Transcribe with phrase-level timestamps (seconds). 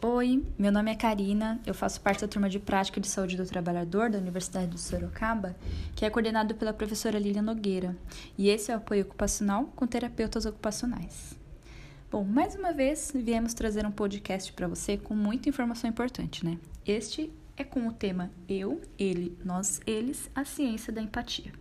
[0.00, 3.44] Oi, meu nome é Karina, eu faço parte da turma de Prática de Saúde do
[3.44, 5.56] Trabalhador da Universidade de Sorocaba,
[5.96, 7.96] que é coordenado pela professora Lilian Nogueira,
[8.38, 11.36] e esse é o apoio ocupacional com terapeutas ocupacionais.
[12.12, 16.58] Bom, mais uma vez viemos trazer um podcast para você com muita informação importante, né?
[16.86, 21.52] Este é com o tema Eu, Ele, Nós, Eles, a ciência da empatia.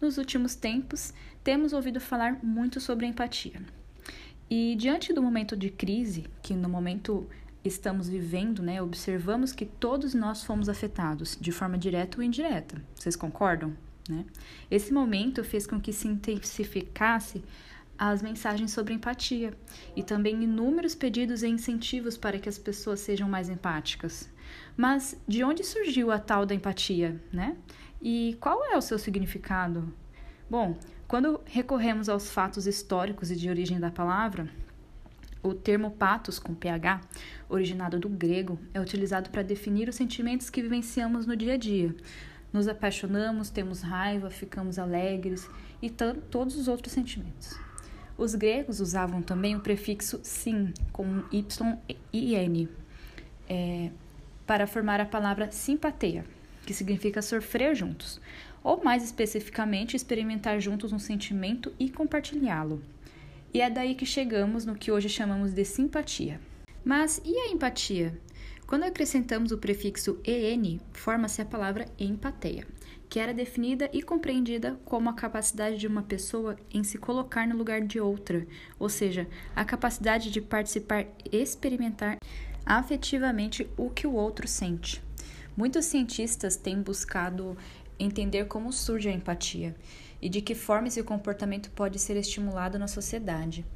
[0.00, 3.62] Nos últimos tempos, temos ouvido falar muito sobre empatia.
[4.50, 7.26] E diante do momento de crise, que no momento
[7.64, 12.82] estamos vivendo, né, observamos que todos nós fomos afetados, de forma direta ou indireta.
[12.94, 13.76] Vocês concordam?
[14.08, 14.24] Né?
[14.70, 17.44] Esse momento fez com que se intensificasse
[17.96, 19.54] as mensagens sobre empatia
[19.94, 24.28] e também inúmeros pedidos e incentivos para que as pessoas sejam mais empáticas.
[24.76, 27.56] Mas de onde surgiu a tal da empatia, né?
[28.00, 29.94] E qual é o seu significado?
[30.50, 34.48] Bom, quando recorremos aos fatos históricos e de origem da palavra,
[35.42, 37.00] o termo patos com ph,
[37.48, 41.94] originado do grego, é utilizado para definir os sentimentos que vivenciamos no dia a dia.
[42.52, 45.48] Nos apaixonamos, temos raiva, ficamos alegres
[45.80, 47.58] e todos os outros sentimentos.
[48.16, 51.44] Os gregos usavam também o prefixo sim, com y
[52.12, 52.68] e n,
[53.48, 53.90] é,
[54.46, 56.24] para formar a palavra simpatia,
[56.64, 58.20] que significa sofrer juntos,
[58.62, 62.82] ou mais especificamente, experimentar juntos um sentimento e compartilhá-lo.
[63.54, 66.40] E é daí que chegamos no que hoje chamamos de simpatia.
[66.82, 68.18] Mas e a empatia?
[68.66, 72.66] Quando acrescentamos o prefixo en, forma-se a palavra empatia,
[73.10, 77.54] que era definida e compreendida como a capacidade de uma pessoa em se colocar no
[77.54, 78.46] lugar de outra,
[78.78, 82.16] ou seja, a capacidade de participar, experimentar
[82.64, 85.02] afetivamente o que o outro sente.
[85.54, 87.54] Muitos cientistas têm buscado
[87.98, 89.76] entender como surge a empatia
[90.22, 93.66] e de que forma esse comportamento pode ser estimulado na sociedade.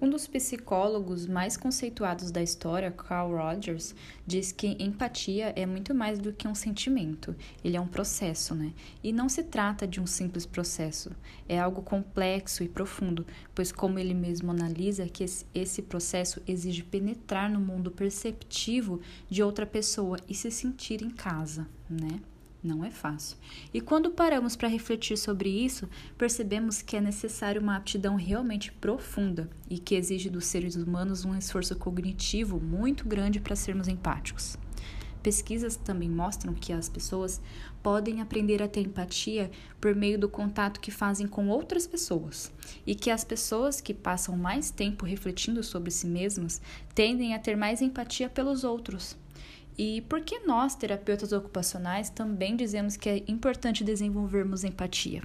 [0.00, 6.20] Um dos psicólogos mais conceituados da história, Carl Rogers, diz que empatia é muito mais
[6.20, 7.34] do que um sentimento,
[7.64, 8.72] ele é um processo, né?
[9.02, 11.10] E não se trata de um simples processo,
[11.48, 17.50] é algo complexo e profundo, pois, como ele mesmo analisa, que esse processo exige penetrar
[17.50, 22.20] no mundo perceptivo de outra pessoa e se sentir em casa, né?
[22.62, 23.36] Não é fácil.
[23.72, 29.48] E quando paramos para refletir sobre isso, percebemos que é necessário uma aptidão realmente profunda
[29.70, 34.58] e que exige dos seres humanos um esforço cognitivo muito grande para sermos empáticos.
[35.22, 37.40] Pesquisas também mostram que as pessoas
[37.82, 42.52] podem aprender a ter empatia por meio do contato que fazem com outras pessoas,
[42.86, 46.60] e que as pessoas que passam mais tempo refletindo sobre si mesmas
[46.94, 49.16] tendem a ter mais empatia pelos outros.
[49.78, 55.22] E por que nós, terapeutas ocupacionais, também dizemos que é importante desenvolvermos empatia?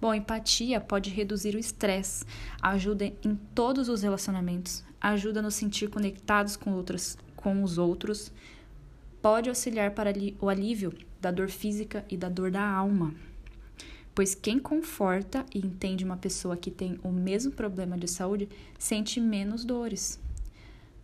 [0.00, 2.24] Bom, empatia pode reduzir o estresse,
[2.62, 8.32] ajuda em todos os relacionamentos, ajuda a nos sentir conectados com, outros, com os outros,
[9.20, 13.12] pode auxiliar para o alívio da dor física e da dor da alma.
[14.14, 18.48] Pois quem conforta e entende uma pessoa que tem o mesmo problema de saúde
[18.78, 20.18] sente menos dores.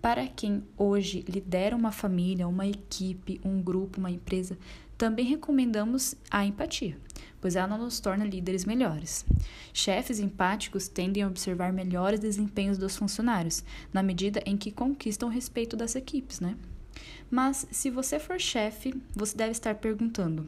[0.04, 4.58] Para quem hoje lidera uma família, uma equipe, um grupo, uma empresa,
[4.98, 6.98] também recomendamos a empatia,
[7.40, 9.24] pois ela nos torna líderes melhores.
[9.72, 13.64] Chefes empáticos tendem a observar melhores desempenhos dos funcionários,
[13.94, 16.54] na medida em que conquistam o respeito das equipes, né?
[17.30, 20.46] Mas se você for chefe, você deve estar perguntando: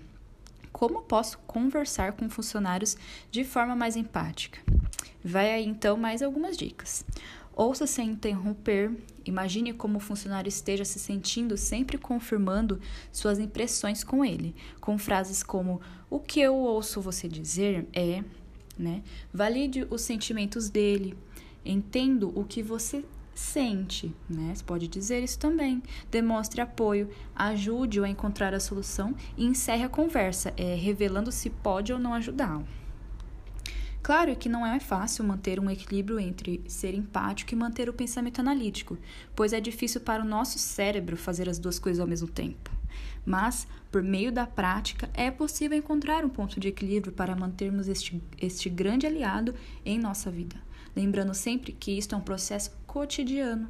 [0.71, 2.95] como posso conversar com funcionários
[3.31, 4.61] de forma mais empática?
[5.25, 7.07] Vai aí então mais algumas dicas.
[7.57, 8.93] Ouça sem interromper.
[9.25, 12.79] Imagine como o funcionário esteja se sentindo, sempre confirmando
[13.11, 15.81] suas impressões com ele, com frases como:
[16.11, 18.23] O que eu ouço você dizer é.
[18.79, 19.03] Né?
[19.33, 21.17] Valide os sentimentos dele.
[21.65, 23.03] Entendo o que você
[23.35, 24.53] sente, né?
[24.55, 25.83] Você pode dizer isso também.
[26.11, 31.91] Demonstre apoio, ajude-o a encontrar a solução e encerre a conversa, é, revelando se pode
[31.91, 32.67] ou não ajudá-lo.
[34.07, 38.39] Claro que não é fácil manter um equilíbrio entre ser empático e manter o pensamento
[38.39, 38.97] analítico,
[39.35, 42.71] pois é difícil para o nosso cérebro fazer as duas coisas ao mesmo tempo.
[43.25, 48.23] Mas, por meio da prática, é possível encontrar um ponto de equilíbrio para mantermos este,
[48.41, 49.53] este grande aliado
[49.85, 50.55] em nossa vida.
[50.95, 53.69] Lembrando sempre que isto é um processo cotidiano.